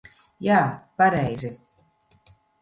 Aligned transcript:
Jā, 0.45 0.61
pareizi. 1.01 1.53